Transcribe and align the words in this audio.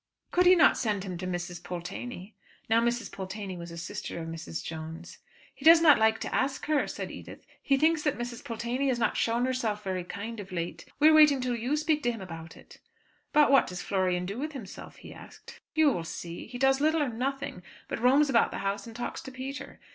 "Could 0.31 0.47
he 0.47 0.55
not 0.55 0.79
send 0.79 1.03
him 1.03 1.15
to 1.19 1.27
Mrs. 1.27 1.63
Pulteney?" 1.63 2.33
Now 2.67 2.81
Mrs. 2.81 3.11
Pulteney 3.11 3.55
was 3.55 3.69
a 3.69 3.77
sister 3.77 4.17
of 4.19 4.27
Mr. 4.29 4.63
Jones. 4.63 5.19
"He 5.53 5.63
does 5.63 5.79
not 5.79 5.99
like 5.99 6.17
to 6.21 6.33
ask 6.35 6.65
her," 6.65 6.87
said 6.87 7.11
Edith. 7.11 7.45
"He 7.61 7.77
thinks 7.77 8.01
that 8.01 8.17
Mrs. 8.17 8.43
Pulteney 8.43 8.87
has 8.87 8.97
not 8.97 9.15
shown 9.15 9.45
herself 9.45 9.83
very 9.83 10.03
kind 10.03 10.39
of 10.39 10.51
late. 10.51 10.85
We 10.99 11.09
are 11.09 11.13
waiting 11.13 11.39
till 11.39 11.55
you 11.55 11.77
speak 11.77 12.01
to 12.01 12.11
him 12.11 12.19
about 12.19 12.57
it." 12.57 12.79
"But 13.31 13.51
what 13.51 13.67
does 13.67 13.83
Florian 13.83 14.25
do 14.25 14.39
with 14.39 14.53
himself?" 14.53 14.95
he 14.95 15.13
asked. 15.13 15.59
"You 15.75 15.91
will 15.91 16.03
see. 16.03 16.47
He 16.47 16.57
does 16.57 16.81
little 16.81 17.03
or 17.03 17.09
nothing, 17.09 17.61
but 17.87 18.01
roams 18.01 18.27
about 18.27 18.49
the 18.49 18.57
house 18.65 18.87
and 18.87 18.95
talks 18.95 19.21
to 19.21 19.31
Peter. 19.31 19.79